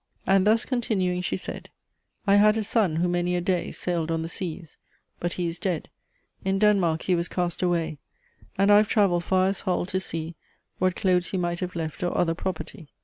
And, 0.25 0.47
thus 0.47 0.65
continuing, 0.65 1.21
she 1.21 1.37
said, 1.37 1.69
"I 2.25 2.37
had 2.37 2.57
a 2.57 2.63
Son, 2.63 2.95
who 2.95 3.07
many 3.07 3.35
a 3.35 3.39
day 3.39 3.69
Sailed 3.69 4.09
on 4.09 4.23
the 4.23 4.27
seas; 4.29 4.77
but 5.19 5.33
he 5.33 5.45
is 5.45 5.59
dead; 5.59 5.91
In 6.43 6.57
Denmark 6.57 7.03
he 7.03 7.13
was 7.13 7.27
cast 7.27 7.61
away; 7.61 7.99
And 8.57 8.71
I 8.71 8.77
have 8.77 8.89
travelled 8.89 9.25
far 9.25 9.45
as 9.47 9.59
Hull 9.61 9.85
to 9.85 9.99
see 9.99 10.33
What 10.79 10.95
clothes 10.95 11.29
he 11.29 11.37
might 11.37 11.59
have 11.59 11.75
left, 11.75 12.01
or 12.01 12.17
other 12.17 12.33
property. 12.33 12.89